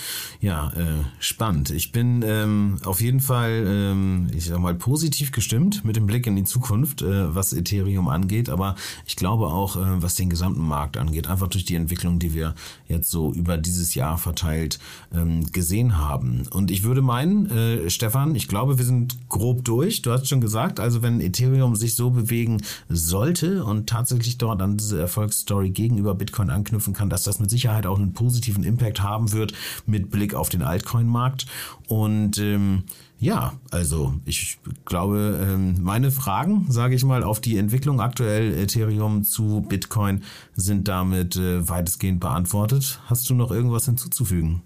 Ja, 0.40 0.72
äh, 0.76 1.04
spannend. 1.20 1.70
Ich 1.70 1.92
bin 1.92 2.24
ähm, 2.26 2.78
auf 2.84 3.00
jeden 3.00 3.20
Fall, 3.20 3.64
ähm, 3.66 4.28
ich 4.34 4.46
sag 4.46 4.58
mal, 4.58 4.74
positiv 4.74 5.32
gestimmt 5.32 5.84
mit 5.84 5.96
dem 5.96 6.06
Blick 6.06 6.26
in 6.26 6.36
die 6.36 6.44
Zukunft, 6.44 7.02
äh, 7.02 7.34
was 7.34 7.52
Ethereum 7.52 8.08
angeht, 8.08 8.48
aber 8.48 8.74
ich 9.06 9.16
glaube 9.16 9.46
auch, 9.46 9.76
äh, 9.76 10.02
was 10.02 10.14
den 10.14 10.30
gesamten 10.30 10.66
Markt 10.66 10.96
angeht, 10.96 11.28
einfach 11.28 11.48
durch 11.48 11.64
die 11.64 11.76
Entwicklung, 11.76 12.18
die 12.18 12.34
wir 12.34 12.54
jetzt 12.88 13.10
so 13.10 13.32
über 13.32 13.58
dieses 13.58 13.94
Jahr 13.94 14.18
verteilt 14.18 14.78
ähm, 15.14 15.46
gesehen 15.52 15.98
haben. 15.98 16.46
Und 16.50 16.70
ich 16.70 16.82
würde 16.82 17.02
meinen, 17.02 17.50
äh, 17.50 17.90
Stefan, 17.90 18.34
ich 18.34 18.48
glaube, 18.48 18.78
wir 18.78 18.84
sind 18.84 19.28
grob 19.28 19.64
durch. 19.64 20.02
Du 20.02 20.10
hast 20.10 20.28
schon 20.28 20.40
gesagt, 20.40 20.80
also 20.80 21.02
wenn 21.02 21.20
Ethereum 21.20 21.76
sich 21.76 21.94
so 21.94 22.10
bewegen 22.10 22.58
sollte 22.88 23.64
und 23.64 23.88
tatsächlich 23.88 24.38
dort 24.38 24.62
an 24.62 24.76
diese 24.76 25.00
Erfolgsstory 25.00 25.70
gegenüber 25.70 26.14
Bitcoin 26.14 26.50
anknüpfen 26.50 26.94
kann, 26.94 27.10
dass 27.10 27.22
das 27.22 27.38
mit 27.38 27.50
Sicherheit 27.50 27.86
auch 27.86 27.98
einen 27.98 28.14
positiven 28.14 28.64
Impact 28.64 29.02
haben 29.02 29.32
wird 29.32 29.52
mit 29.86 30.10
Blick 30.10 30.34
auf 30.34 30.48
den 30.48 30.62
Altcoin-Markt. 30.62 31.46
Und 31.86 32.38
ähm, 32.38 32.84
ja, 33.20 33.54
also 33.70 34.14
ich 34.24 34.58
glaube, 34.84 35.38
ähm, 35.42 35.76
meine 35.82 36.10
Fragen, 36.10 36.66
sage 36.70 36.94
ich 36.94 37.04
mal, 37.04 37.24
auf 37.24 37.40
die 37.40 37.58
Entwicklung 37.58 38.00
aktuell 38.00 38.54
Ethereum 38.54 39.24
zu 39.24 39.64
Bitcoin 39.68 40.22
sind 40.54 40.88
damit 40.88 41.36
äh, 41.36 41.68
weitestgehend 41.68 42.20
beantwortet. 42.20 43.00
Hast 43.06 43.28
du 43.28 43.34
noch 43.34 43.50
irgendwas 43.50 43.86
hinzuzufügen? 43.86 44.62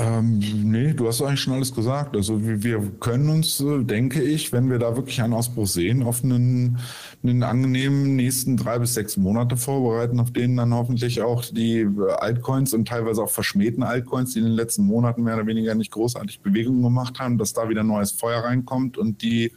Ähm, 0.00 0.38
nee, 0.38 0.92
du 0.92 1.08
hast 1.08 1.20
eigentlich 1.22 1.40
schon 1.40 1.54
alles 1.54 1.74
gesagt. 1.74 2.14
Also 2.14 2.38
wir 2.40 2.80
können 3.00 3.28
uns, 3.28 3.58
äh, 3.58 3.82
denke 3.82 4.22
ich, 4.22 4.52
wenn 4.52 4.70
wir 4.70 4.78
da 4.78 4.94
wirklich 4.94 5.20
einen 5.20 5.32
Ausbruch 5.32 5.66
sehen, 5.66 6.04
auf 6.04 6.22
einen, 6.22 6.78
einen 7.24 7.42
angenehmen 7.42 8.14
nächsten 8.14 8.56
drei 8.56 8.78
bis 8.78 8.94
sechs 8.94 9.16
Monate 9.16 9.56
vorbereiten, 9.56 10.20
auf 10.20 10.32
denen 10.32 10.56
dann 10.56 10.72
hoffentlich 10.72 11.20
auch 11.20 11.44
die 11.44 11.80
äh, 11.80 12.12
Altcoins 12.18 12.74
und 12.74 12.86
teilweise 12.86 13.24
auch 13.24 13.30
verschmähten 13.30 13.82
Altcoins, 13.82 14.34
die 14.34 14.38
in 14.38 14.44
den 14.44 14.54
letzten 14.54 14.84
Monaten 14.84 15.24
mehr 15.24 15.34
oder 15.34 15.46
weniger 15.46 15.74
nicht 15.74 15.90
großartig 15.90 16.42
Bewegungen 16.42 16.82
gemacht 16.82 17.18
haben, 17.18 17.36
dass 17.36 17.52
da 17.52 17.68
wieder 17.68 17.82
neues 17.82 18.12
Feuer 18.12 18.44
reinkommt 18.44 18.98
und 18.98 19.20
die 19.22 19.52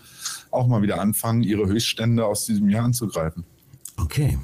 auch 0.50 0.66
mal 0.66 0.82
wieder 0.82 1.00
anfangen, 1.00 1.44
ihre 1.44 1.68
Höchststände 1.68 2.26
aus 2.26 2.46
diesem 2.46 2.68
Jahr 2.68 2.86
anzugreifen. 2.86 3.44
Okay, 3.98 4.40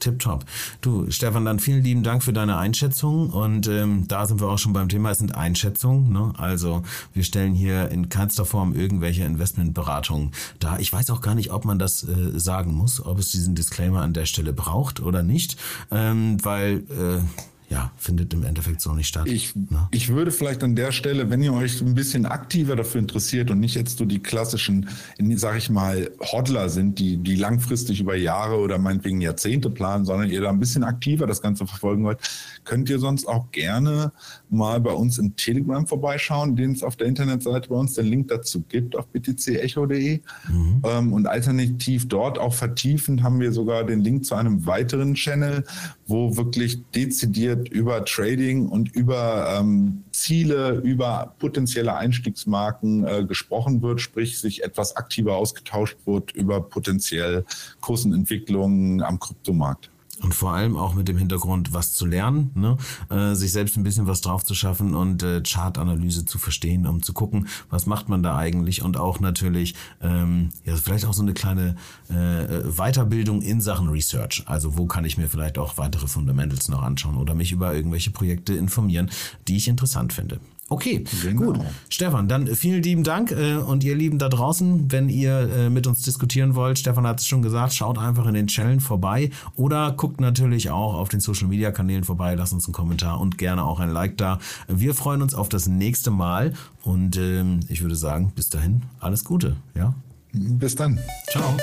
tipptopp. 0.00 0.44
Du, 0.80 1.10
Stefan, 1.10 1.44
dann 1.44 1.58
vielen 1.58 1.82
lieben 1.84 2.02
Dank 2.02 2.22
für 2.22 2.32
deine 2.32 2.56
Einschätzung. 2.56 3.30
Und 3.30 3.68
ähm, 3.68 4.06
da 4.08 4.26
sind 4.26 4.40
wir 4.40 4.48
auch 4.48 4.58
schon 4.58 4.72
beim 4.72 4.88
Thema, 4.88 5.10
es 5.10 5.18
sind 5.18 5.34
Einschätzungen. 5.34 6.12
Ne? 6.12 6.32
Also 6.36 6.82
wir 7.12 7.24
stellen 7.24 7.54
hier 7.54 7.90
in 7.90 8.08
keinster 8.08 8.44
Form 8.44 8.74
irgendwelche 8.74 9.24
Investmentberatungen 9.24 10.32
da. 10.58 10.78
Ich 10.78 10.92
weiß 10.92 11.10
auch 11.10 11.20
gar 11.20 11.34
nicht, 11.34 11.52
ob 11.52 11.64
man 11.64 11.78
das 11.78 12.02
äh, 12.04 12.38
sagen 12.38 12.74
muss, 12.74 13.04
ob 13.04 13.18
es 13.18 13.30
diesen 13.30 13.54
Disclaimer 13.54 14.02
an 14.02 14.12
der 14.12 14.26
Stelle 14.26 14.52
braucht 14.52 15.00
oder 15.00 15.22
nicht. 15.22 15.56
Ähm, 15.90 16.38
weil 16.44 16.84
äh, 16.90 17.22
ja, 17.70 17.92
findet 17.96 18.34
im 18.34 18.42
Endeffekt 18.42 18.80
so 18.80 18.92
nicht 18.94 19.06
statt. 19.06 19.28
Ich, 19.28 19.54
ne? 19.54 19.88
ich 19.92 20.08
würde 20.08 20.32
vielleicht 20.32 20.64
an 20.64 20.74
der 20.74 20.90
Stelle, 20.90 21.30
wenn 21.30 21.40
ihr 21.40 21.52
euch 21.52 21.80
ein 21.80 21.94
bisschen 21.94 22.26
aktiver 22.26 22.74
dafür 22.74 23.00
interessiert 23.00 23.48
und 23.52 23.60
nicht 23.60 23.76
jetzt 23.76 23.98
so 23.98 24.04
die 24.04 24.18
klassischen, 24.18 24.88
sag 25.36 25.56
ich 25.56 25.70
mal, 25.70 26.10
Hodler 26.20 26.68
sind, 26.68 26.98
die, 26.98 27.16
die 27.16 27.36
langfristig 27.36 28.00
über 28.00 28.16
Jahre 28.16 28.56
oder 28.56 28.78
meinetwegen 28.78 29.20
Jahrzehnte 29.20 29.70
planen, 29.70 30.04
sondern 30.04 30.28
ihr 30.28 30.40
da 30.40 30.50
ein 30.50 30.58
bisschen 30.58 30.82
aktiver 30.82 31.28
das 31.28 31.42
Ganze 31.42 31.64
verfolgen 31.64 32.02
wollt, 32.02 32.18
könnt 32.64 32.90
ihr 32.90 32.98
sonst 32.98 33.28
auch 33.28 33.52
gerne 33.52 34.10
mal 34.48 34.80
bei 34.80 34.92
uns 34.92 35.18
im 35.18 35.36
Telegram 35.36 35.86
vorbeischauen, 35.86 36.56
den 36.56 36.72
es 36.72 36.82
auf 36.82 36.96
der 36.96 37.06
Internetseite 37.06 37.68
bei 37.68 37.76
uns 37.76 37.94
den 37.94 38.06
Link 38.06 38.28
dazu 38.28 38.62
gibt 38.68 38.96
auf 38.96 39.06
btcecho.de. 39.06 40.20
Mhm. 40.48 40.82
Ähm, 40.84 41.12
und 41.12 41.28
alternativ 41.28 42.08
dort 42.08 42.36
auch 42.36 42.54
vertiefend 42.54 43.22
haben 43.22 43.38
wir 43.38 43.52
sogar 43.52 43.84
den 43.84 44.00
Link 44.00 44.24
zu 44.24 44.34
einem 44.34 44.66
weiteren 44.66 45.14
Channel, 45.14 45.62
wo 46.10 46.36
wirklich 46.36 46.82
dezidiert 46.90 47.68
über 47.68 48.04
Trading 48.04 48.68
und 48.68 48.94
über 48.94 49.56
ähm, 49.58 50.02
Ziele, 50.12 50.80
über 50.84 51.34
potenzielle 51.38 51.94
Einstiegsmarken 51.94 53.06
äh, 53.06 53.24
gesprochen 53.24 53.80
wird, 53.80 54.00
sprich 54.00 54.38
sich 54.40 54.64
etwas 54.64 54.96
aktiver 54.96 55.36
ausgetauscht 55.36 55.98
wird 56.04 56.32
über 56.32 56.60
potenziell 56.60 57.44
Kursenentwicklungen 57.80 59.02
am 59.02 59.18
Kryptomarkt 59.20 59.90
und 60.22 60.34
vor 60.34 60.52
allem 60.52 60.76
auch 60.76 60.94
mit 60.94 61.08
dem 61.08 61.18
Hintergrund, 61.18 61.72
was 61.72 61.92
zu 61.92 62.06
lernen, 62.06 62.50
ne? 62.54 62.76
äh, 63.08 63.34
sich 63.34 63.52
selbst 63.52 63.76
ein 63.76 63.82
bisschen 63.82 64.06
was 64.06 64.20
drauf 64.20 64.44
zu 64.44 64.54
schaffen 64.54 64.94
und 64.94 65.22
äh, 65.22 65.42
Chartanalyse 65.42 66.24
zu 66.24 66.38
verstehen, 66.38 66.86
um 66.86 67.02
zu 67.02 67.12
gucken, 67.12 67.48
was 67.68 67.86
macht 67.86 68.08
man 68.08 68.22
da 68.22 68.36
eigentlich 68.36 68.82
und 68.82 68.96
auch 68.96 69.20
natürlich 69.20 69.74
ähm, 70.00 70.50
ja 70.64 70.76
vielleicht 70.76 71.04
auch 71.04 71.14
so 71.14 71.22
eine 71.22 71.34
kleine 71.34 71.76
äh, 72.08 72.62
Weiterbildung 72.76 73.42
in 73.42 73.60
Sachen 73.60 73.88
Research. 73.88 74.44
Also 74.46 74.76
wo 74.76 74.86
kann 74.86 75.04
ich 75.04 75.18
mir 75.18 75.28
vielleicht 75.28 75.58
auch 75.58 75.78
weitere 75.78 76.06
Fundamentals 76.06 76.68
noch 76.68 76.82
anschauen 76.82 77.16
oder 77.16 77.34
mich 77.34 77.52
über 77.52 77.74
irgendwelche 77.74 78.10
Projekte 78.10 78.54
informieren, 78.54 79.10
die 79.48 79.56
ich 79.56 79.68
interessant 79.68 80.12
finde. 80.12 80.40
Okay, 80.72 81.02
genau. 81.22 81.46
gut. 81.46 81.60
Stefan, 81.88 82.28
dann 82.28 82.46
vielen 82.46 82.80
lieben 82.80 83.02
Dank 83.02 83.32
äh, 83.32 83.56
und 83.56 83.82
ihr 83.82 83.96
Lieben 83.96 84.20
da 84.20 84.28
draußen, 84.28 84.90
wenn 84.92 85.08
ihr 85.08 85.50
äh, 85.50 85.68
mit 85.68 85.88
uns 85.88 86.02
diskutieren 86.02 86.54
wollt, 86.54 86.78
Stefan 86.78 87.08
hat 87.08 87.18
es 87.18 87.26
schon 87.26 87.42
gesagt, 87.42 87.74
schaut 87.74 87.98
einfach 87.98 88.24
in 88.26 88.34
den 88.34 88.46
Channel 88.46 88.78
vorbei 88.78 89.30
oder 89.56 89.90
guckt 89.90 90.20
natürlich 90.20 90.70
auch 90.70 90.94
auf 90.94 91.08
den 91.08 91.18
Social 91.18 91.48
Media 91.48 91.72
Kanälen 91.72 92.04
vorbei, 92.04 92.36
lasst 92.36 92.52
uns 92.52 92.66
einen 92.66 92.72
Kommentar 92.72 93.20
und 93.20 93.36
gerne 93.36 93.64
auch 93.64 93.80
ein 93.80 93.90
Like 93.90 94.16
da. 94.16 94.38
Wir 94.68 94.94
freuen 94.94 95.22
uns 95.22 95.34
auf 95.34 95.48
das 95.48 95.66
nächste 95.66 96.12
Mal 96.12 96.54
und 96.84 97.16
ähm, 97.16 97.60
ich 97.68 97.82
würde 97.82 97.96
sagen, 97.96 98.32
bis 98.36 98.48
dahin 98.48 98.82
alles 99.00 99.24
Gute, 99.24 99.56
ja? 99.74 99.92
Bis 100.32 100.76
dann. 100.76 101.00
Ciao. 101.30 101.56